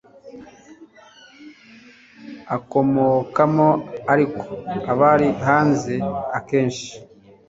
[2.55, 3.69] akomokamo
[4.13, 4.41] ariko
[4.91, 5.93] abari hanze
[6.37, 6.89] akenshi